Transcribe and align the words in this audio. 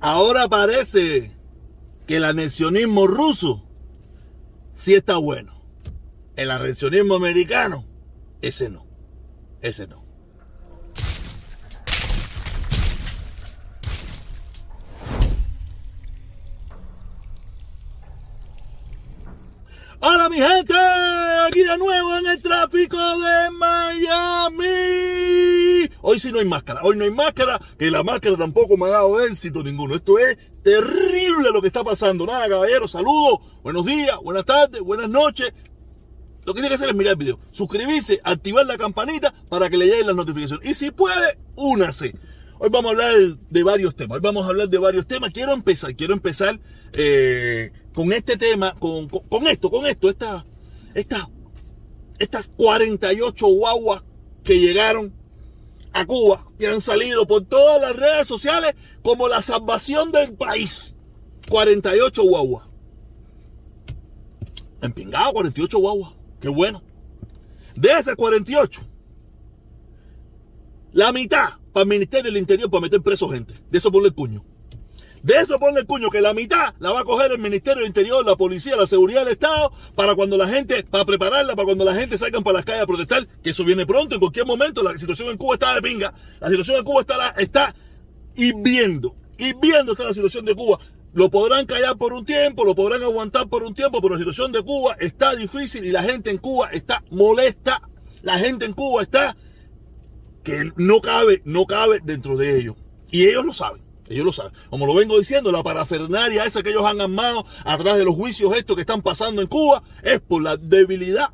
Ahora 0.00 0.48
parece 0.48 1.30
que 2.06 2.16
el 2.16 2.24
anexionismo 2.24 3.06
ruso 3.06 3.62
sí 4.72 4.94
está 4.94 5.18
bueno. 5.18 5.62
El 6.36 6.50
anexionismo 6.50 7.16
americano, 7.16 7.84
ese 8.40 8.70
no. 8.70 8.86
Ese 9.60 9.86
no. 9.86 10.00
Hola 20.02 20.30
mi 20.30 20.38
gente, 20.38 20.74
aquí 21.46 21.60
de 21.62 21.76
nuevo 21.76 22.16
en 22.16 22.26
el 22.26 22.40
tráfico 22.40 22.96
de 22.96 23.50
Miami. 23.50 24.70
Hoy 26.02 26.18
sí 26.18 26.32
no 26.32 26.38
hay 26.38 26.46
máscara, 26.46 26.80
hoy 26.82 26.96
no 26.96 27.04
hay 27.04 27.10
máscara, 27.10 27.60
que 27.78 27.90
la 27.90 28.02
máscara 28.02 28.36
tampoco 28.36 28.76
me 28.76 28.86
ha 28.86 28.90
dado 28.90 29.20
éxito 29.20 29.62
ninguno. 29.62 29.94
Esto 29.94 30.18
es 30.18 30.38
terrible 30.62 31.50
lo 31.52 31.60
que 31.60 31.66
está 31.66 31.84
pasando. 31.84 32.24
Nada, 32.26 32.48
caballeros, 32.48 32.92
saludos, 32.92 33.40
buenos 33.62 33.84
días, 33.84 34.16
buenas 34.22 34.46
tardes, 34.46 34.80
buenas 34.80 35.10
noches. 35.10 35.52
Lo 36.46 36.54
que 36.54 36.60
tiene 36.60 36.68
que 36.68 36.74
hacer 36.76 36.88
es 36.88 36.94
mirar 36.94 37.12
el 37.12 37.18
video, 37.18 37.38
suscribirse, 37.50 38.20
activar 38.24 38.64
la 38.64 38.78
campanita 38.78 39.34
para 39.50 39.68
que 39.68 39.76
le 39.76 39.86
lleguen 39.86 40.06
las 40.06 40.16
notificaciones. 40.16 40.68
Y 40.68 40.74
si 40.74 40.90
puede, 40.90 41.38
únase. 41.54 42.14
Hoy 42.58 42.70
vamos 42.70 42.90
a 42.90 42.92
hablar 42.92 43.14
de 43.50 43.62
varios 43.62 43.94
temas. 43.94 44.16
Hoy 44.16 44.22
vamos 44.22 44.44
a 44.44 44.48
hablar 44.48 44.68
de 44.68 44.78
varios 44.78 45.06
temas. 45.06 45.32
Quiero 45.32 45.52
empezar, 45.52 45.94
quiero 45.96 46.14
empezar 46.14 46.58
eh, 46.94 47.72
con 47.94 48.12
este 48.12 48.38
tema, 48.38 48.74
con, 48.78 49.08
con, 49.08 49.46
esto, 49.48 49.70
con 49.70 49.86
esto, 49.86 50.08
esta, 50.08 50.46
esta, 50.94 51.28
estas 52.18 52.48
48 52.48 53.46
guaguas 53.46 54.02
que 54.42 54.58
llegaron 54.58 55.19
a 55.92 56.06
Cuba, 56.06 56.46
que 56.58 56.68
han 56.68 56.80
salido 56.80 57.26
por 57.26 57.44
todas 57.44 57.80
las 57.80 57.96
redes 57.96 58.28
sociales 58.28 58.74
como 59.02 59.28
la 59.28 59.42
salvación 59.42 60.12
del 60.12 60.34
país. 60.34 60.94
48 61.48 62.22
guaguas. 62.22 62.68
Empingado, 64.80 65.32
48 65.32 65.78
guaguas. 65.78 66.12
Qué 66.40 66.48
bueno. 66.48 66.82
De 67.74 67.90
esas 67.98 68.14
48, 68.16 68.82
la 70.92 71.12
mitad 71.12 71.50
para 71.72 71.82
el 71.82 71.88
Ministerio 71.88 72.30
del 72.30 72.40
Interior 72.40 72.70
para 72.70 72.82
meter 72.82 73.00
preso 73.00 73.28
gente. 73.28 73.54
De 73.70 73.78
eso 73.78 73.90
ponle 73.90 74.08
el 74.08 74.14
cuño. 74.14 74.44
De 75.22 75.34
eso 75.34 75.58
ponle 75.58 75.80
el 75.80 75.86
cuño, 75.86 76.08
que 76.08 76.20
la 76.20 76.32
mitad 76.32 76.74
la 76.78 76.92
va 76.92 77.00
a 77.00 77.04
coger 77.04 77.32
el 77.32 77.38
Ministerio 77.38 77.80
del 77.80 77.88
Interior, 77.88 78.24
la 78.24 78.36
policía, 78.36 78.74
la 78.76 78.86
seguridad 78.86 79.24
del 79.24 79.34
Estado, 79.34 79.70
para 79.94 80.14
cuando 80.14 80.38
la 80.38 80.48
gente, 80.48 80.82
para 80.84 81.04
prepararla, 81.04 81.54
para 81.54 81.66
cuando 81.66 81.84
la 81.84 81.94
gente 81.94 82.16
salgan 82.16 82.42
para 82.42 82.58
las 82.58 82.64
calles 82.64 82.82
a 82.84 82.86
protestar, 82.86 83.26
que 83.42 83.50
eso 83.50 83.64
viene 83.64 83.84
pronto, 83.84 84.14
en 84.14 84.20
cualquier 84.20 84.46
momento, 84.46 84.82
la 84.82 84.96
situación 84.96 85.28
en 85.28 85.36
Cuba 85.36 85.54
está 85.54 85.74
de 85.74 85.82
pinga, 85.82 86.14
la 86.40 86.48
situación 86.48 86.78
en 86.78 86.84
Cuba 86.84 87.02
está, 87.02 87.28
está 87.36 87.74
hirviendo, 88.34 89.14
hirviendo 89.36 89.92
está 89.92 90.04
la 90.04 90.14
situación 90.14 90.46
de 90.46 90.54
Cuba. 90.54 90.78
Lo 91.12 91.28
podrán 91.28 91.66
callar 91.66 91.98
por 91.98 92.12
un 92.12 92.24
tiempo, 92.24 92.64
lo 92.64 92.74
podrán 92.74 93.02
aguantar 93.02 93.48
por 93.48 93.62
un 93.62 93.74
tiempo, 93.74 94.00
pero 94.00 94.14
la 94.14 94.18
situación 94.18 94.52
de 94.52 94.62
Cuba 94.62 94.96
está 95.00 95.34
difícil 95.34 95.84
y 95.84 95.90
la 95.90 96.02
gente 96.02 96.30
en 96.30 96.38
Cuba 96.38 96.70
está 96.72 97.02
molesta, 97.10 97.82
la 98.22 98.38
gente 98.38 98.64
en 98.64 98.72
Cuba 98.72 99.02
está 99.02 99.36
que 100.44 100.70
no 100.76 101.00
cabe, 101.00 101.42
no 101.44 101.66
cabe 101.66 102.00
dentro 102.02 102.36
de 102.36 102.58
ellos. 102.58 102.76
Y 103.10 103.26
ellos 103.26 103.44
lo 103.44 103.52
saben. 103.52 103.89
Ellos 104.10 104.26
lo 104.26 104.32
saben. 104.32 104.52
Como 104.68 104.86
lo 104.86 104.94
vengo 104.94 105.18
diciendo, 105.18 105.52
la 105.52 105.62
parafernaria 105.62 106.44
esa 106.44 106.64
que 106.64 106.70
ellos 106.70 106.84
han 106.84 107.00
armado 107.00 107.46
atrás 107.64 107.96
de 107.96 108.04
los 108.04 108.16
juicios 108.16 108.54
estos 108.56 108.74
que 108.74 108.82
están 108.82 109.02
pasando 109.02 109.40
en 109.40 109.46
Cuba 109.46 109.84
es 110.02 110.20
por 110.20 110.42
la 110.42 110.56
debilidad 110.56 111.30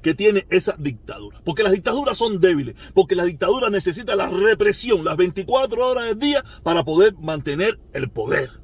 que 0.00 0.14
tiene 0.14 0.46
esa 0.50 0.76
dictadura. 0.78 1.40
Porque 1.44 1.64
las 1.64 1.72
dictaduras 1.72 2.16
son 2.16 2.40
débiles. 2.40 2.76
Porque 2.94 3.16
la 3.16 3.24
dictadura 3.24 3.70
necesita 3.70 4.14
la 4.14 4.30
represión 4.30 5.04
las 5.04 5.16
24 5.16 5.84
horas 5.84 6.06
del 6.06 6.18
día 6.20 6.44
para 6.62 6.84
poder 6.84 7.14
mantener 7.18 7.80
el 7.92 8.08
poder. 8.08 8.60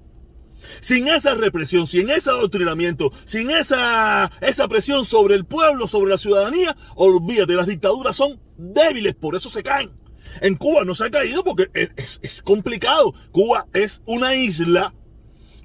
Sin 0.81 1.09
esa 1.09 1.35
represión, 1.35 1.89
sin 1.89 2.11
ese 2.11 2.31
adoctrinamiento, 2.31 3.13
sin 3.25 3.51
esa, 3.51 4.31
esa 4.41 4.69
presión 4.69 5.05
sobre 5.05 5.35
el 5.35 5.45
pueblo, 5.45 5.89
sobre 5.89 6.13
la 6.13 6.19
ciudadanía, 6.19 6.77
olvídate, 6.95 7.55
las 7.55 7.67
dictaduras 7.67 8.17
son 8.17 8.41
débiles, 8.57 9.15
por 9.15 9.37
eso 9.37 9.51
se 9.51 9.63
caen. 9.63 10.06
En 10.41 10.57
Cuba 10.57 10.85
no 10.85 10.95
se 10.95 11.05
ha 11.05 11.11
caído 11.11 11.45
porque 11.45 11.69
es, 11.73 12.43
complicado. 12.43 13.15
Cuba 13.33 13.67
es 13.73 14.03
una 14.07 14.35
isla 14.35 14.95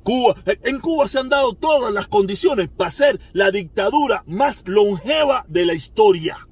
Cuba, 0.03 0.35
en 0.63 0.79
Cuba 0.79 1.07
se 1.07 1.19
han 1.19 1.29
dado 1.29 1.53
todas 1.53 1.93
las 1.93 2.07
condiciones 2.07 2.69
para 2.69 2.89
ser 2.89 3.19
la 3.33 3.51
dictadura 3.51 4.23
más 4.25 4.63
longeva 4.65 5.45
de 5.47 5.65
la 5.65 5.75
historia 5.75 6.47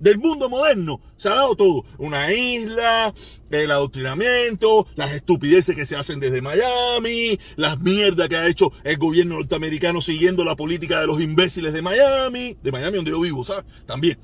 del 0.00 0.18
mundo 0.18 0.48
moderno 0.48 1.00
se 1.16 1.28
ha 1.28 1.34
dado 1.34 1.54
todo. 1.54 1.84
Una 1.98 2.32
isla, 2.32 3.14
el 3.50 3.70
adoctrinamiento, 3.70 4.86
las 4.96 5.12
estupideces 5.12 5.76
que 5.76 5.86
se 5.86 5.96
hacen 5.96 6.18
desde 6.18 6.40
Miami, 6.40 7.38
las 7.56 7.78
mierdas 7.78 8.28
que 8.28 8.36
ha 8.36 8.48
hecho 8.48 8.72
el 8.82 8.96
gobierno 8.96 9.36
norteamericano 9.36 10.00
siguiendo 10.00 10.44
la 10.44 10.56
política 10.56 11.00
de 11.00 11.06
los 11.06 11.20
imbéciles 11.20 11.72
de 11.72 11.82
Miami, 11.82 12.56
de 12.62 12.72
Miami 12.72 12.96
donde 12.96 13.10
yo 13.12 13.20
vivo, 13.20 13.44
¿sabes? 13.44 13.66
También. 13.86 14.18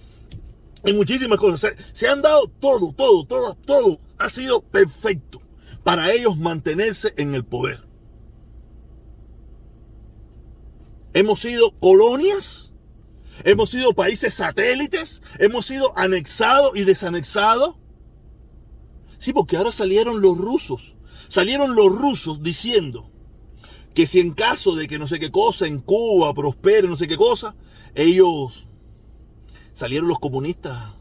Hay 0.87 0.95
muchísimas 0.95 1.39
cosas. 1.39 1.61
Se, 1.61 1.77
se 1.93 2.09
han 2.09 2.23
dado 2.23 2.49
todo, 2.49 2.95
todo, 2.95 3.27
todo, 3.27 3.55
todo. 3.67 4.01
Ha 4.17 4.31
sido 4.31 4.63
perfecto 4.63 5.43
para 5.85 6.13
ellos 6.13 6.39
mantenerse 6.39 7.13
en 7.17 7.35
el 7.35 7.45
poder. 7.45 7.85
Hemos 11.13 11.41
sido 11.41 11.73
colonias 11.79 12.67
Hemos 13.45 13.71
sido 13.71 13.93
países 13.93 14.35
satélites, 14.35 15.23
hemos 15.39 15.67
sido 15.67 15.97
anexados 15.97 16.77
y 16.77 16.85
desanexados. 16.85 17.77
Sí, 19.19 19.33
porque 19.33 19.57
ahora 19.57 19.73
salieron 19.73 20.21
los 20.21 20.39
rusos. 20.39 20.97
Salieron 21.29 21.75
los 21.75 21.95
rusos 21.95 22.43
diciendo 22.43 23.11
que 23.95 24.07
si 24.07 24.21
en 24.21 24.33
caso 24.33 24.75
de 24.75 24.89
que 24.89 24.99
no 24.99 25.07
sé 25.07 25.19
qué 25.19 25.31
cosa 25.31 25.67
en 25.67 25.81
Cuba 25.81 26.33
prospere, 26.35 26.89
no 26.89 26.97
sé 26.97 27.09
qué 27.09 27.17
cosa, 27.17 27.55
ellos 27.95 28.69
salieron 29.77 30.09
los 30.09 30.19
comunistas, 30.19 30.95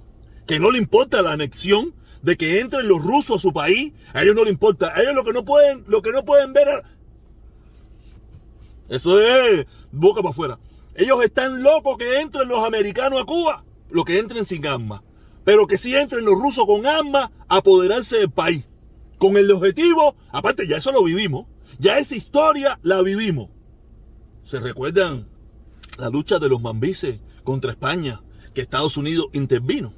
que 0.45 0.59
no 0.59 0.69
le 0.69 0.79
importa 0.79 1.21
la 1.21 1.31
anexión 1.31 1.93
de 2.21 2.35
que 2.35 2.59
entren 2.59 2.89
los 2.89 3.01
rusos 3.01 3.37
a 3.37 3.39
su 3.39 3.53
país, 3.53 3.93
a 4.13 4.21
ellos 4.21 4.35
no 4.35 4.43
le 4.43 4.49
importa, 4.51 4.91
a 4.93 5.01
ellos 5.01 5.15
lo 5.15 5.23
que 5.23 5.31
no 5.31 5.45
pueden, 5.45 5.85
lo 5.87 6.01
que 6.01 6.11
no 6.11 6.25
pueden 6.25 6.51
ver, 6.51 6.83
eso 8.89 9.19
es 9.21 9.65
boca 9.93 10.21
para 10.21 10.31
afuera. 10.31 10.59
Ellos 10.93 11.23
están 11.23 11.63
locos 11.63 11.97
que 11.97 12.19
entren 12.19 12.49
los 12.49 12.65
americanos 12.65 13.21
a 13.21 13.25
Cuba, 13.25 13.63
lo 13.89 14.03
que 14.03 14.19
entren 14.19 14.43
sin 14.43 14.67
armas. 14.67 15.01
Pero 15.45 15.67
que 15.67 15.77
si 15.77 15.95
entren 15.95 16.25
los 16.25 16.35
rusos 16.35 16.65
con 16.65 16.85
armas, 16.85 17.29
apoderarse 17.47 18.17
del 18.17 18.31
país. 18.31 18.65
Con 19.17 19.37
el 19.37 19.49
objetivo, 19.51 20.15
aparte 20.31 20.67
ya 20.67 20.77
eso 20.77 20.91
lo 20.91 21.03
vivimos, 21.03 21.47
ya 21.79 21.97
esa 21.97 22.15
historia 22.15 22.77
la 22.83 23.01
vivimos. 23.01 23.49
¿Se 24.43 24.59
recuerdan 24.59 25.27
la 25.97 26.09
lucha 26.09 26.39
de 26.39 26.49
los 26.49 26.61
mambises 26.61 27.19
contra 27.43 27.71
España, 27.71 28.21
que 28.55 28.61
Estados 28.61 28.97
Unidos 28.97 29.27
intervino? 29.33 29.93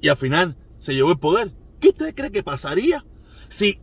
Y 0.00 0.08
al 0.08 0.16
final 0.16 0.56
se 0.80 0.94
llevó 0.94 1.12
el 1.12 1.18
poder. 1.18 1.52
¿Qué 1.78 1.90
usted 1.90 2.14
cree 2.14 2.32
que 2.32 2.42
pasaría 2.42 3.04
si, 3.48 3.78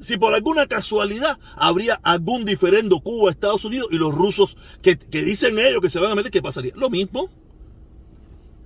si, 0.00 0.16
por 0.18 0.34
alguna 0.34 0.66
casualidad 0.66 1.38
habría 1.56 1.94
algún 2.02 2.44
diferendo 2.44 3.00
Cuba, 3.00 3.30
Estados 3.30 3.64
Unidos 3.64 3.88
y 3.90 3.98
los 3.98 4.14
rusos 4.14 4.56
que, 4.82 4.96
dicen 4.96 5.58
ellos 5.58 5.82
que 5.82 5.90
se 5.90 5.98
van 5.98 6.12
a 6.12 6.14
meter, 6.14 6.30
¿qué 6.30 6.42
pasaría? 6.42 6.72
Lo 6.76 6.90
mismo. 6.90 7.28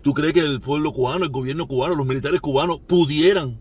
¿Tú 0.03 0.15
crees 0.15 0.35
que 0.35 0.41
el 0.41 0.61
pueblo 0.61 0.93
cubano, 0.93 1.25
el 1.25 1.31
gobierno 1.31 1.67
cubano, 1.69 1.95
los 1.95 2.07
militares 2.07 2.41
cubanos 2.41 2.81
pudieran 2.81 3.61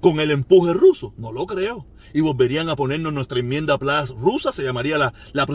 con 0.00 0.18
el 0.18 0.32
empuje 0.32 0.72
ruso? 0.72 1.14
No 1.16 1.32
lo 1.32 1.46
creo. 1.46 1.86
Y 2.12 2.20
volverían 2.20 2.68
a 2.68 2.76
ponernos 2.76 3.12
nuestra 3.12 3.38
enmienda 3.38 3.78
plus 3.78 4.10
rusa, 4.10 4.52
se 4.52 4.64
llamaría 4.64 4.98
la, 4.98 5.14
la 5.32 5.46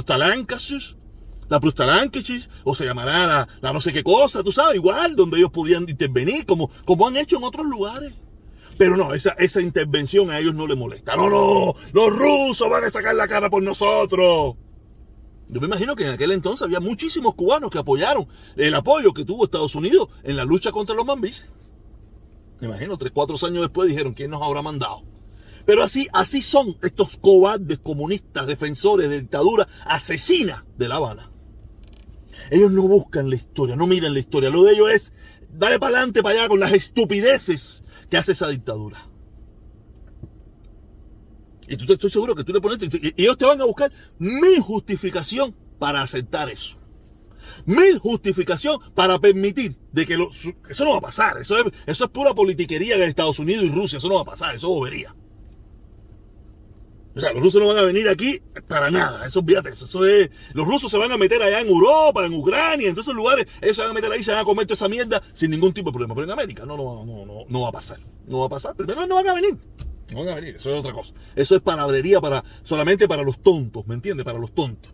la 1.50 1.60
Prustalankichis, 1.60 2.50
o 2.64 2.76
se 2.76 2.86
llamará 2.86 3.26
la, 3.26 3.48
la, 3.62 3.74
no 3.74 3.82
sé 3.82 3.94
qué 3.94 4.04
cosa, 4.04 4.44
tú 4.44 4.52
sabes, 4.52 4.76
igual, 4.76 5.16
donde 5.16 5.38
ellos 5.38 5.52
podían 5.52 5.88
intervenir, 5.88 6.46
como, 6.46 6.70
como 6.86 7.08
han 7.08 7.18
hecho 7.18 7.38
en 7.38 7.44
otros 7.44 7.66
lugares. 7.66 8.14
Pero 8.78 8.96
no, 8.96 9.14
esa, 9.14 9.32
esa 9.32 9.62
intervención 9.62 10.30
a 10.30 10.40
ellos 10.40 10.54
no 10.54 10.68
les 10.68 10.78
molesta. 10.78 11.16
No, 11.16 11.30
no, 11.30 11.74
los 11.94 12.16
rusos 12.16 12.70
van 12.70 12.84
a 12.84 12.92
sacar 12.92 13.16
la 13.16 13.28
cara 13.28 13.50
por 13.50 13.64
nosotros. 13.64 14.56
Yo 15.50 15.62
me 15.62 15.68
imagino 15.68 15.96
que 15.96 16.06
en 16.06 16.14
aquel 16.14 16.32
entonces 16.32 16.64
había 16.64 16.80
muchísimos 16.80 17.34
cubanos 17.34 17.72
que 17.72 17.80
apoyaron 17.80 18.28
el 18.56 18.76
apoyo 18.76 19.14
que 19.14 19.26
tuvo 19.26 19.46
Estados 19.46 19.74
Unidos 19.76 20.10
en 20.24 20.36
la 20.36 20.44
lucha 20.44 20.72
contra 20.72 20.96
los 20.96 21.06
mambises. 21.06 21.48
Me 22.60 22.68
imagino, 22.68 22.98
tres, 22.98 23.12
cuatro 23.14 23.36
años 23.48 23.62
después 23.62 23.88
dijeron, 23.88 24.14
¿quién 24.14 24.32
nos 24.32 24.42
habrá 24.42 24.62
mandado? 24.62 25.04
Pero 25.66 25.84
así, 25.84 26.08
así 26.14 26.42
son 26.42 26.78
estos 26.82 27.18
cobardes 27.18 27.80
comunistas, 27.80 28.48
defensores 28.48 29.10
de 29.10 29.22
dictadura, 29.22 29.68
asesinas 29.86 30.64
de 30.78 30.88
La 30.88 30.96
Habana. 30.96 31.32
Ellos 32.50 32.72
no 32.72 32.84
buscan 32.84 33.30
la 33.30 33.36
historia, 33.36 33.76
no 33.76 33.88
miran 33.88 34.14
la 34.14 34.20
historia. 34.20 34.50
Lo 34.50 34.64
de 34.64 34.74
ellos 34.74 34.90
es, 34.92 35.14
dale 35.50 35.80
para 35.80 35.98
adelante, 35.98 36.24
para 36.24 36.40
allá, 36.40 36.50
con 36.50 36.60
las 36.60 36.74
estupideces 36.74 37.84
¿Qué 38.10 38.18
hace 38.18 38.32
esa 38.32 38.48
dictadura. 38.48 39.06
Y 41.68 41.76
tú 41.76 41.92
estoy 41.92 42.10
seguro 42.10 42.36
que 42.36 42.44
tú 42.44 42.54
le 42.54 42.62
pones. 42.62 42.80
Y 42.94 43.22
ellos 43.22 43.38
te 43.38 43.46
van 43.46 43.60
a 43.60 43.66
buscar 43.66 43.92
mil 44.18 44.62
justificación 44.62 45.54
para 45.78 46.02
aceptar 46.02 46.50
eso. 46.50 46.78
Mil 47.66 48.00
justificación 48.00 48.80
para 48.96 49.20
permitir 49.20 49.76
de 49.92 50.06
que 50.06 50.18
eso 50.70 50.86
no 50.86 50.92
va 50.92 50.98
a 50.98 51.02
pasar. 51.02 51.38
Eso 51.42 51.58
es, 51.58 51.66
eso 51.86 52.06
es 52.06 52.12
pura 52.12 52.34
politiquería 52.34 52.98
de 52.98 53.06
Estados 53.06 53.40
Unidos 53.40 53.66
y 53.66 53.70
Rusia. 53.70 53.98
Eso 53.98 54.08
no 54.08 54.16
va 54.16 54.22
a 54.22 54.26
pasar. 54.26 54.56
Eso 54.56 54.70
bobería. 54.70 55.14
O 57.18 57.20
sea, 57.20 57.34
los 57.34 57.42
rusos 57.42 57.60
no 57.60 57.68
van 57.68 57.78
a 57.78 57.82
venir 57.82 58.08
aquí 58.08 58.40
para 58.68 58.92
nada. 58.92 59.26
Eso, 59.26 59.40
olvídate, 59.40 59.70
eso, 59.70 59.86
eso 59.86 60.06
es. 60.06 60.30
Los 60.54 60.68
rusos 60.68 60.92
se 60.92 60.98
van 60.98 61.12
a 61.12 61.18
meter 61.18 61.42
allá 61.42 61.62
en 61.62 61.68
Europa, 61.68 62.24
en 62.24 62.34
Ucrania, 62.34 62.88
en 62.88 62.94
todos 62.94 63.08
esos 63.08 63.16
lugares. 63.16 63.48
Ellos 63.60 63.76
se 63.76 63.82
van 63.82 63.92
a 63.92 63.94
meter 63.94 64.12
ahí, 64.12 64.24
se 64.24 64.32
van 64.32 64.42
a 64.42 64.46
comer 64.46 64.68
toda 64.68 64.76
esa 64.76 64.88
mierda 64.88 65.22
sin 65.34 65.50
ningún 65.50 65.74
tipo 65.74 65.90
de 65.90 65.94
problema. 65.94 66.14
Pero 66.14 66.26
en 66.26 66.32
América 66.32 66.64
no, 66.66 66.78
no, 66.78 67.04
no, 67.06 67.26
no, 67.26 67.46
no 67.48 67.62
va 67.62 67.70
a 67.70 67.72
pasar. 67.72 68.00
No 68.28 68.40
va 68.40 68.46
a 68.46 68.50
pasar. 68.50 68.76
Primero 68.76 69.08
no 69.08 69.16
van 69.16 69.28
a 69.28 69.34
venir. 69.34 69.58
No 70.14 70.20
van 70.20 70.30
a 70.30 70.36
venir. 70.36 70.58
Eso 70.58 70.70
es 70.70 70.80
otra 70.80 70.94
cosa. 70.94 71.14
Eso 71.36 71.56
es 71.56 71.62
palabrería 71.62 72.22
para, 72.22 72.44
solamente 72.62 73.08
para 73.08 73.24
los 73.24 73.42
tontos, 73.42 73.88
¿me 73.88 73.96
entiendes? 73.96 74.24
Para 74.24 74.38
los 74.38 74.54
tontos. 74.54 74.94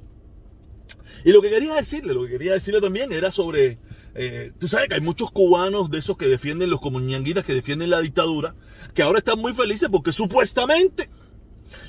Y 1.26 1.32
lo 1.32 1.42
que 1.42 1.50
quería 1.50 1.76
decirle, 1.76 2.14
lo 2.14 2.24
que 2.24 2.32
quería 2.32 2.54
decirle 2.54 2.80
también 2.80 3.12
era 3.12 3.32
sobre, 3.32 3.80
eh, 4.16 4.52
tú 4.60 4.68
sabes 4.68 4.88
que 4.90 4.96
hay 4.96 5.02
muchos 5.02 5.32
cubanos 5.32 5.90
de 5.90 6.00
esos 6.00 6.18
que 6.18 6.28
defienden 6.28 6.70
los 6.70 6.80
comuñanguitas, 6.80 7.46
que 7.46 7.54
defienden 7.54 7.90
la 7.90 8.02
dictadura, 8.02 8.56
que 8.94 9.04
ahora 9.04 9.20
están 9.20 9.40
muy 9.40 9.54
felices 9.54 9.90
porque 9.92 10.12
supuestamente 10.12 11.10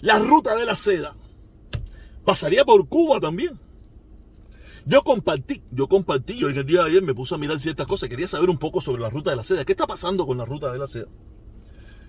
la 0.01 0.19
ruta 0.19 0.57
de 0.57 0.67
la 0.67 0.77
seda 0.77 1.15
pasaría 2.25 2.65
por 2.65 2.89
Cuba 2.89 3.21
también. 3.21 3.59
Yo 4.87 5.03
compartí, 5.03 5.63
yo 5.71 5.89
compartí, 5.89 6.37
yo 6.39 6.51
en 6.51 6.59
el 6.59 6.67
día 6.67 6.83
de 6.83 6.91
ayer 6.91 7.03
me 7.03 7.15
puse 7.15 7.35
a 7.35 7.39
mirar 7.39 7.59
ciertas 7.59 7.87
cosas, 7.87 8.09
quería 8.09 8.29
saber 8.29 8.51
un 8.51 8.59
poco 8.59 8.81
sobre 8.83 9.01
la 9.01 9.09
ruta 9.09 9.31
de 9.31 9.37
la 9.37 9.45
seda. 9.45 9.65
¿Qué 9.65 9.73
está 9.73 9.87
pasando 9.87 10.27
con 10.27 10.37
la 10.37 10.45
ruta 10.45 10.71
de 10.73 10.79
la 10.79 10.87
seda? 10.87 11.07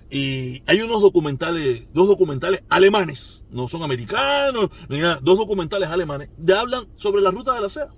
Y 0.10 0.62
hay 0.68 0.82
unos 0.82 1.02
documentales, 1.02 1.86
dos 1.94 2.08
documentales 2.08 2.64
alemanes, 2.70 3.46
no 3.50 3.68
son 3.70 3.82
americanos, 3.82 4.70
ni 4.90 5.00
nada, 5.00 5.20
dos 5.22 5.38
documentales 5.38 5.90
alemanes, 5.90 6.30
que 6.46 6.54
hablan 6.54 6.88
sobre 6.96 7.22
la 7.22 7.32
ruta 7.32 7.54
de 7.54 7.62
la 7.62 7.70
seda. 7.70 7.94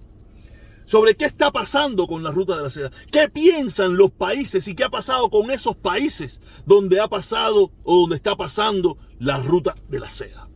Sobre 0.86 1.16
qué 1.16 1.26
está 1.26 1.52
pasando 1.52 2.08
con 2.08 2.24
la 2.24 2.32
ruta 2.32 2.56
de 2.56 2.64
la 2.64 2.70
seda. 2.70 2.92
¿Qué 3.12 3.28
piensan 3.28 3.98
los 3.98 4.12
países 4.12 4.70
y 4.70 4.76
qué 4.76 4.86
ha 4.86 4.90
pasado 4.90 5.30
con 5.30 5.52
esos 5.52 5.76
países 5.76 6.40
donde 6.66 7.02
ha 7.02 7.10
pasado 7.10 7.72
o 7.84 8.02
donde 8.02 8.16
está 8.16 8.38
pasando 8.38 8.98
la 9.19 9.42
ruta 9.42 9.75
de 9.90 10.00
la 10.00 10.10
seda? 10.10 10.50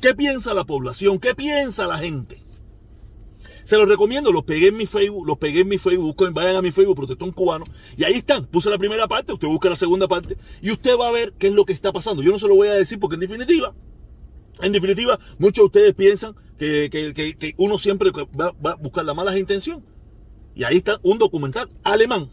¿Qué 0.00 0.14
piensa 0.14 0.54
la 0.54 0.64
población? 0.64 1.18
¿Qué 1.18 1.34
piensa 1.34 1.86
la 1.86 1.98
gente? 1.98 2.42
Se 3.64 3.76
los 3.76 3.88
recomiendo, 3.88 4.32
los 4.32 4.44
pegué 4.44 4.68
en 4.68 4.76
mi 4.76 4.86
Facebook, 4.86 5.26
los 5.26 5.38
pegué 5.38 5.60
en 5.60 5.68
mi 5.68 5.78
Facebook, 5.78 6.16
vayan 6.32 6.56
a 6.56 6.62
mi 6.62 6.72
Facebook, 6.72 6.96
Protectón 6.96 7.30
Cubano, 7.30 7.64
y 7.96 8.04
ahí 8.04 8.14
están. 8.14 8.46
Puse 8.46 8.70
la 8.70 8.78
primera 8.78 9.06
parte, 9.06 9.32
usted 9.32 9.46
busca 9.46 9.68
la 9.68 9.76
segunda 9.76 10.08
parte, 10.08 10.36
y 10.60 10.70
usted 10.70 10.98
va 10.98 11.08
a 11.08 11.12
ver 11.12 11.34
qué 11.38 11.48
es 11.48 11.52
lo 11.52 11.64
que 11.64 11.72
está 11.72 11.92
pasando. 11.92 12.22
Yo 12.22 12.32
no 12.32 12.38
se 12.38 12.48
lo 12.48 12.56
voy 12.56 12.68
a 12.68 12.72
decir 12.72 12.98
porque 12.98 13.14
en 13.14 13.20
definitiva, 13.20 13.74
en 14.60 14.72
definitiva, 14.72 15.18
muchos 15.38 15.62
de 15.62 15.66
ustedes 15.66 15.94
piensan 15.94 16.34
que, 16.58 17.54
uno 17.58 17.78
siempre 17.78 18.10
va, 18.10 18.52
va, 18.52 18.72
a 18.72 18.76
buscar 18.76 19.04
la 19.04 19.14
mala 19.14 19.38
intención. 19.38 19.84
Y 20.54 20.64
ahí 20.64 20.78
está 20.78 20.98
un 21.02 21.18
documental 21.18 21.70
alemán. 21.84 22.28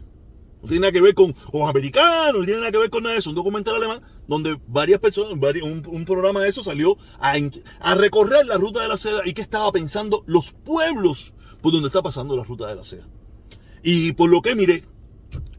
No 0.62 0.68
tiene 0.68 0.80
nada 0.80 0.92
que 0.92 1.00
ver 1.00 1.14
con, 1.14 1.32
con 1.32 1.68
americanos, 1.68 2.40
no 2.40 2.44
tiene 2.44 2.60
nada 2.60 2.72
que 2.72 2.78
ver 2.78 2.90
con 2.90 3.04
nada 3.04 3.14
de 3.14 3.20
eso. 3.20 3.30
Un 3.30 3.36
documental 3.36 3.76
alemán 3.76 4.02
donde 4.26 4.58
varias 4.66 5.00
personas, 5.00 5.32
un, 5.62 6.04
programa 6.04 6.40
de 6.40 6.48
eso 6.48 6.62
salió 6.62 6.98
a, 7.20 7.34
a, 7.80 7.94
recorrer 7.94 8.46
la 8.46 8.56
ruta 8.56 8.82
de 8.82 8.88
la 8.88 8.96
seda 8.96 9.20
y 9.24 9.34
qué 9.34 9.42
estaba 9.42 9.70
pensando 9.72 10.24
los 10.26 10.52
pueblos 10.52 11.32
por 11.62 11.72
donde 11.72 11.88
está 11.88 12.02
pasando 12.02 12.36
la 12.36 12.44
ruta 12.44 12.66
de 12.66 12.76
la 12.76 12.84
seda. 12.84 13.08
Y 13.82 14.12
por 14.12 14.30
lo 14.30 14.42
que 14.42 14.54
miré, 14.54 14.84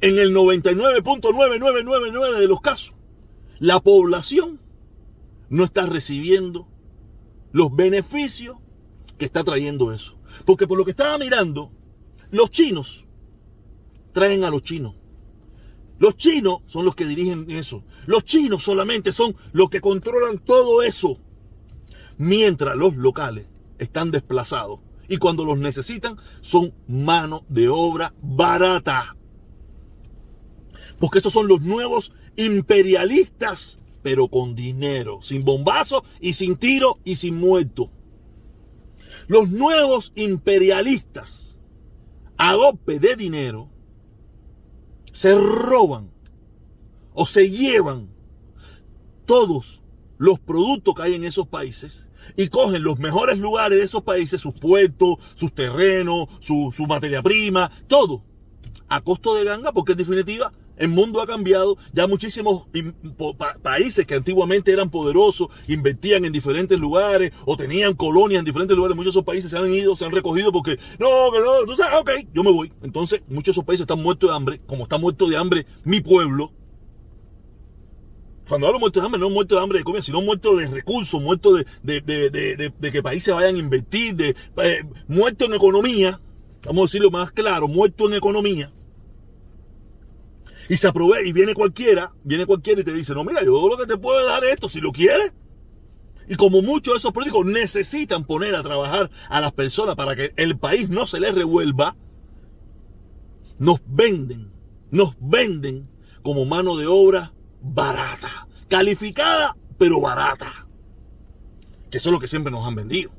en 0.02 0.20
el 0.20 0.36
99.9999 0.36 2.40
de 2.40 2.48
los 2.48 2.62
casos, 2.62 2.94
la 3.60 3.80
población 3.80 4.60
no 5.50 5.64
está 5.64 5.86
recibiendo 5.86 6.68
los 7.52 7.76
beneficios 7.76 8.58
que 9.18 9.26
está 9.26 9.44
trayendo 9.44 9.94
eso. 9.94 10.18
Porque 10.46 10.68
por 10.68 10.78
lo 10.78 10.86
que 10.86 10.92
estaba 10.92 11.18
mirando, 11.18 11.72
los 12.32 12.52
chinos 12.52 13.08
traen 14.14 14.44
a 14.44 14.50
los 14.50 14.64
chinos. 14.64 14.96
Los 16.00 16.16
chinos 16.16 16.62
son 16.66 16.86
los 16.86 16.96
que 16.96 17.06
dirigen 17.06 17.52
eso. 17.52 17.84
Los 18.06 18.24
chinos 18.24 18.64
solamente 18.64 19.12
son 19.12 19.36
los 19.52 19.70
que 19.70 19.82
controlan 19.82 20.40
todo 20.40 20.82
eso. 20.82 21.20
Mientras 22.18 22.78
los 22.78 22.96
locales 22.96 23.48
están 23.78 24.12
desplazados 24.12 24.80
y 25.10 25.18
cuando 25.18 25.44
los 25.44 25.58
necesitan 25.58 26.18
son 26.42 26.74
mano 26.88 27.44
de 27.50 27.68
obra 27.68 28.14
barata. 28.22 29.16
Porque 31.00 31.20
esos 31.20 31.34
son 31.34 31.48
los 31.48 31.62
nuevos 31.62 32.14
imperialistas, 32.38 33.80
pero 34.02 34.30
con 34.30 34.56
dinero, 34.56 35.22
sin 35.22 35.44
bombazo 35.44 36.06
y 36.22 36.34
sin 36.34 36.56
tiro 36.56 37.00
y 37.04 37.16
sin 37.16 37.36
muerto. 37.36 37.92
Los 39.28 39.50
nuevos 39.50 40.14
imperialistas, 40.16 41.58
a 42.38 42.56
golpe 42.56 43.00
de 43.00 43.16
dinero, 43.16 43.70
se 45.20 45.36
roban 45.36 46.10
o 47.14 47.26
se 47.26 47.52
llevan 47.52 48.08
todos 49.26 49.84
los 50.18 50.40
productos 50.40 50.96
que 50.96 51.02
hay 51.02 51.16
en 51.16 51.26
esos 51.26 51.46
países 51.46 52.08
y 52.38 52.48
cogen 52.48 52.84
los 52.84 53.00
mejores 53.00 53.38
lugares 53.38 53.80
de 53.80 53.84
esos 53.84 54.04
países, 54.04 54.40
sus 54.40 54.54
puertos, 54.54 55.18
sus 55.36 55.54
terrenos, 55.54 56.30
su, 56.40 56.72
materia 56.88 57.22
prima, 57.22 57.70
todo, 57.90 58.24
a 58.88 59.02
costo 59.02 59.36
de 59.36 59.44
ganga, 59.44 59.74
porque 59.74 59.92
en 59.92 59.98
definitiva 59.98 60.54
el 60.80 60.88
mundo 60.88 61.22
ha 61.22 61.28
cambiado, 61.28 61.78
ya 61.94 62.08
muchísimos 62.08 62.68
países 63.62 64.06
que 64.06 64.16
antiguamente 64.16 64.72
eran 64.72 64.90
poderosos, 64.90 65.50
invertían 65.68 66.26
en 66.26 66.32
diferentes 66.32 66.80
lugares 66.80 67.32
o 67.46 67.58
tenían 67.58 67.94
colonias 67.94 68.40
en 68.40 68.46
diferentes 68.46 68.76
lugares, 68.76 68.96
muchos 68.96 69.14
de 69.14 69.20
esos 69.20 69.26
países 69.26 69.52
se 69.52 69.58
han 69.58 69.72
ido, 69.72 69.96
se 69.96 70.06
han 70.06 70.12
recogido 70.12 70.52
porque, 70.52 70.80
no, 70.98 71.32
que 71.32 71.40
no, 71.42 71.60
entonces, 71.60 71.86
ok, 72.00 72.12
yo 72.34 72.44
me 72.44 72.52
voy. 72.52 72.72
Entonces, 72.82 73.22
muchos 73.28 73.48
de 73.48 73.52
esos 73.52 73.66
países 73.66 73.82
están 73.82 74.02
muertos 74.02 74.30
de 74.30 74.36
hambre, 74.36 74.62
como 74.66 74.84
está 74.84 74.98
muerto 74.98 75.28
de 75.28 75.38
hambre 75.38 75.68
mi 75.84 76.00
pueblo, 76.00 76.54
cuando 78.48 78.66
hablo 78.66 78.80
muerto 78.80 79.00
de 79.00 79.06
hambre, 79.06 79.22
no 79.22 79.30
muerto 79.30 79.56
de 79.56 79.62
hambre 79.62 79.78
de 79.80 79.84
comida, 79.84 80.02
sino 80.02 80.22
muerto 80.22 80.56
de 80.56 80.66
recursos, 80.66 81.22
muerto 81.22 81.54
de, 81.54 81.66
de, 81.84 82.92
que 82.92 83.04
países 83.04 83.32
vayan 83.34 83.56
a 83.56 83.60
invertir, 83.60 84.16
de, 84.16 84.36
eh, 84.64 84.84
muerto 85.08 85.46
en 85.46 85.54
economía, 85.54 86.20
vamos 86.66 86.84
a 86.84 86.86
decirlo 86.86 87.12
más 87.12 87.32
claro, 87.32 87.68
muerto 87.68 88.08
en 88.08 88.16
economía. 88.16 88.72
Y 90.70 90.78
se 90.78 90.88
aprovecha, 90.88 91.28
y 91.28 91.34
viene 91.34 91.56
cualquiera, 91.56 92.14
viene 92.24 92.46
cualquiera 92.46 92.82
y 92.82 92.84
te 92.84 92.94
dice, 92.94 93.14
no, 93.16 93.24
mira, 93.24 93.44
yo 93.44 93.68
lo 93.68 93.76
que 93.76 93.88
te 93.88 93.98
puedo 93.98 94.26
dar 94.26 94.44
es 94.46 94.54
esto, 94.54 94.70
si 94.70 94.80
lo 94.80 94.92
quieres. 94.92 95.34
Y 96.28 96.36
como 96.36 96.62
muchos 96.62 96.94
de 96.94 96.98
esos 97.00 97.12
políticos 97.12 97.44
necesitan 97.46 98.24
poner 98.24 98.56
a 98.56 98.62
trabajar 98.62 99.10
a 99.30 99.42
las 99.42 99.52
personas 99.52 99.96
para 99.96 100.16
que 100.16 100.32
el 100.38 100.60
país 100.60 100.88
no 100.88 101.08
se 101.08 101.20
les 101.20 101.34
revuelva, 101.34 101.96
nos 103.58 103.82
venden, 103.88 104.52
nos 104.92 105.16
venden 105.20 105.90
como 106.22 106.46
mano 106.46 106.78
de 106.78 106.86
obra 106.86 107.34
barata, 107.62 108.48
calificada, 108.68 109.58
pero 109.80 110.00
barata. 110.00 110.68
Que 111.90 111.98
eso 111.98 112.10
es 112.10 112.14
lo 112.14 112.20
que 112.20 112.28
siempre 112.28 112.52
nos 112.52 112.66
han 112.66 112.76
vendido. 112.76 113.12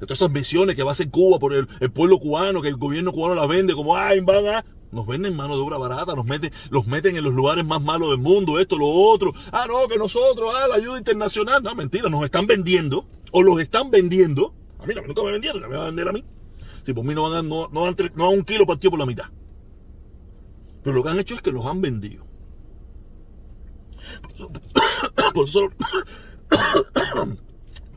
Todas 0.00 0.18
esas 0.18 0.30
misiones 0.30 0.76
que 0.76 0.82
va 0.82 0.90
a 0.90 0.92
hacer 0.92 1.10
Cuba 1.10 1.38
por 1.38 1.54
el, 1.54 1.66
pueblo 1.92 2.18
cubano, 2.18 2.60
que 2.60 2.68
el 2.68 2.76
gobierno 2.76 3.12
cubano 3.12 3.34
las 3.34 3.48
vende 3.48 3.74
como, 3.74 3.96
ay, 3.96 4.20
van 4.20 4.46
a... 4.46 4.64
Nos 4.94 5.06
venden 5.08 5.34
mano 5.34 5.56
de 5.56 5.62
obra 5.62 5.76
barata, 5.76 6.14
nos 6.14 6.24
meten, 6.24 6.52
los 6.70 6.86
meten 6.86 7.16
en 7.16 7.24
los 7.24 7.34
lugares 7.34 7.66
más 7.66 7.82
malos 7.82 8.10
del 8.10 8.18
mundo, 8.18 8.60
esto, 8.60 8.78
lo 8.78 8.86
otro. 8.86 9.32
Ah, 9.50 9.66
no, 9.66 9.88
que 9.88 9.98
nosotros, 9.98 10.54
ah, 10.54 10.68
la 10.68 10.76
ayuda 10.76 10.98
internacional. 10.98 11.60
No, 11.62 11.74
mentira, 11.74 12.08
nos 12.08 12.24
están 12.24 12.46
vendiendo, 12.46 13.04
o 13.32 13.42
los 13.42 13.60
están 13.60 13.90
vendiendo. 13.90 14.54
A 14.78 14.86
mí, 14.86 14.94
nunca 14.94 15.22
me 15.24 15.32
vendieron, 15.32 15.60
me 15.62 15.68
van 15.68 15.80
a 15.80 15.86
vender 15.86 16.08
a 16.08 16.12
mí. 16.12 16.24
Si 16.86 16.92
por 16.92 17.04
mí 17.04 17.12
no 17.12 17.24
van 17.24 17.32
a, 17.32 17.42
no, 17.42 17.68
no, 17.68 17.94
no 18.14 18.30
un 18.30 18.44
kilo 18.44 18.66
partido 18.66 18.92
por 18.92 19.00
la 19.00 19.06
mitad. 19.06 19.24
Pero 20.84 20.94
lo 20.94 21.02
que 21.02 21.08
han 21.08 21.18
hecho 21.18 21.34
es 21.34 21.42
que 21.42 21.50
los 21.50 21.66
han 21.66 21.80
vendido. 21.80 22.24
Por 25.34 25.48
eso. 25.48 25.70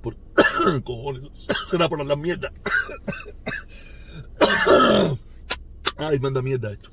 Por, 0.02 0.16
cojones. 0.84 1.48
Será 1.70 1.90
por 1.90 2.04
la 2.04 2.16
mierda. 2.16 2.52
Ay, 5.98 6.20
manda 6.20 6.42
mierda 6.42 6.72
esto. 6.72 6.90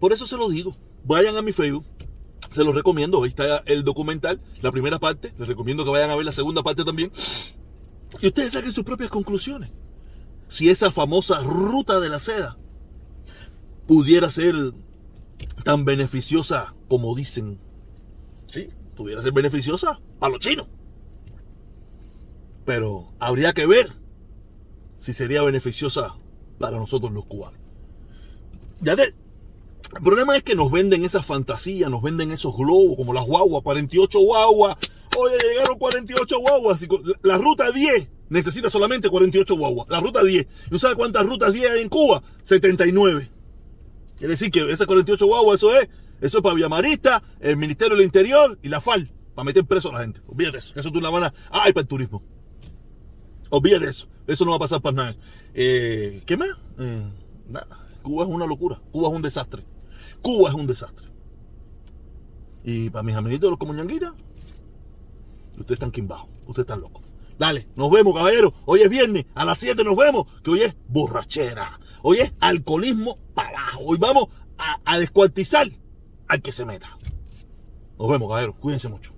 Por 0.00 0.12
eso 0.12 0.26
se 0.26 0.36
lo 0.36 0.48
digo. 0.48 0.74
Vayan 1.04 1.36
a 1.36 1.42
mi 1.42 1.52
Facebook. 1.52 1.84
Se 2.52 2.64
los 2.64 2.74
recomiendo. 2.74 3.22
Ahí 3.22 3.30
está 3.30 3.58
el 3.66 3.84
documental, 3.84 4.40
la 4.60 4.72
primera 4.72 4.98
parte. 4.98 5.32
Les 5.38 5.48
recomiendo 5.48 5.84
que 5.84 5.90
vayan 5.90 6.10
a 6.10 6.16
ver 6.16 6.24
la 6.24 6.32
segunda 6.32 6.62
parte 6.62 6.84
también. 6.84 7.12
Y 8.20 8.26
ustedes 8.26 8.52
saquen 8.52 8.72
sus 8.72 8.84
propias 8.84 9.10
conclusiones. 9.10 9.70
Si 10.48 10.68
esa 10.68 10.90
famosa 10.90 11.40
ruta 11.40 12.00
de 12.00 12.08
la 12.08 12.20
seda 12.20 12.58
pudiera 13.86 14.30
ser 14.30 14.54
tan 15.64 15.84
beneficiosa 15.84 16.74
como 16.88 17.14
dicen 17.14 17.58
sí, 18.48 18.68
pudiera 18.94 19.22
ser 19.22 19.32
beneficiosa 19.32 19.98
para 20.18 20.32
los 20.32 20.40
chinos. 20.40 20.68
Pero 22.64 23.12
habría 23.18 23.54
que 23.54 23.66
ver 23.66 23.92
si 24.96 25.12
sería 25.14 25.42
beneficiosa 25.42 26.14
para 26.58 26.76
nosotros 26.76 27.12
los 27.12 27.24
cubanos. 27.24 27.61
Ya 28.82 28.92
el 28.92 30.02
problema 30.02 30.36
es 30.36 30.42
que 30.42 30.54
nos 30.54 30.70
venden 30.70 31.04
esas 31.04 31.24
fantasías, 31.26 31.90
nos 31.90 32.02
venden 32.02 32.32
esos 32.32 32.56
globos 32.56 32.96
como 32.96 33.12
las 33.12 33.24
guaguas, 33.24 33.62
48 33.62 34.18
guaguas. 34.20 34.76
Oye, 35.18 35.36
llegaron 35.42 35.78
48 35.78 36.38
guaguas. 36.38 36.84
La 37.22 37.36
ruta 37.36 37.70
10 37.70 38.08
necesita 38.30 38.70
solamente 38.70 39.10
48 39.10 39.54
guaguas. 39.54 39.88
La 39.90 40.00
ruta 40.00 40.24
10. 40.24 40.46
¿Y 40.70 40.78
sabes 40.78 40.96
cuántas 40.96 41.26
rutas 41.26 41.52
10 41.52 41.70
hay 41.70 41.82
en 41.82 41.88
Cuba? 41.88 42.22
79. 42.42 43.30
Quiere 44.16 44.32
decir 44.32 44.50
que 44.50 44.70
esas 44.72 44.86
48 44.86 45.26
guaguas, 45.26 45.56
eso 45.56 45.76
es 45.76 45.88
eso 46.22 46.38
es 46.38 46.42
para 46.42 46.54
Villamarista, 46.54 47.20
el 47.40 47.56
Ministerio 47.56 47.96
del 47.96 48.06
Interior 48.06 48.56
y 48.62 48.68
la 48.68 48.80
FAL. 48.80 49.10
para 49.34 49.44
meter 49.44 49.64
preso 49.64 49.90
a 49.90 49.94
la 49.94 50.00
gente. 50.00 50.20
Olvídate 50.28 50.58
eso. 50.58 50.72
Eso 50.76 50.92
tú 50.92 51.00
la 51.00 51.10
van 51.10 51.24
a. 51.24 51.34
¡Ay, 51.50 51.72
para 51.72 51.82
el 51.82 51.88
turismo! 51.88 52.22
Olvídate 53.50 53.88
eso. 53.90 54.06
Eso 54.26 54.44
no 54.44 54.52
va 54.52 54.58
a 54.58 54.60
pasar 54.60 54.80
para 54.80 54.94
nada. 54.94 55.16
Eh, 55.52 56.22
¿Qué 56.24 56.36
más? 56.36 56.50
Eh, 56.78 57.02
nada. 57.48 57.81
Cuba 58.02 58.24
es 58.24 58.30
una 58.30 58.46
locura. 58.46 58.80
Cuba 58.92 59.08
es 59.08 59.14
un 59.14 59.22
desastre. 59.22 59.64
Cuba 60.20 60.50
es 60.50 60.54
un 60.54 60.66
desastre. 60.66 61.08
Y 62.64 62.90
para 62.90 63.02
mis 63.02 63.16
amiguitos 63.16 63.50
los 63.50 63.58
comuñanguitas, 63.58 64.12
ustedes 65.52 65.72
están 65.72 65.90
quimbados. 65.90 66.26
Ustedes 66.46 66.64
están 66.64 66.80
locos. 66.80 67.02
Dale, 67.38 67.66
nos 67.76 67.90
vemos, 67.90 68.14
caballero. 68.14 68.54
Hoy 68.66 68.82
es 68.82 68.90
viernes, 68.90 69.26
a 69.34 69.44
las 69.44 69.58
7 69.58 69.82
nos 69.84 69.96
vemos, 69.96 70.26
que 70.42 70.50
hoy 70.50 70.62
es 70.62 70.76
borrachera. 70.88 71.80
Hoy 72.02 72.18
es 72.18 72.32
alcoholismo 72.40 73.18
para 73.34 73.60
abajo. 73.60 73.80
Hoy 73.86 73.98
vamos 73.98 74.28
a, 74.58 74.80
a 74.84 74.98
descuartizar 74.98 75.68
al 76.28 76.42
que 76.42 76.52
se 76.52 76.64
meta. 76.64 76.98
Nos 77.98 78.08
vemos, 78.08 78.28
caballero. 78.28 78.54
Cuídense 78.54 78.88
mucho. 78.88 79.12